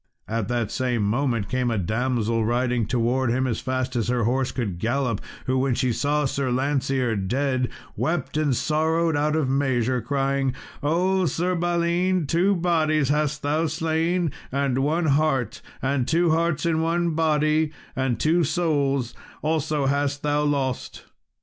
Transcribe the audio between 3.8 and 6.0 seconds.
as her horse could gallop, who, when she